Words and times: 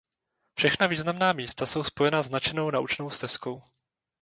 Všechna 0.53 0.87
významná 0.87 1.33
místa 1.33 1.65
jsou 1.65 1.83
spojena 1.83 2.21
značenou 2.21 2.71
naučnou 2.71 3.09
stezkou. 3.09 3.61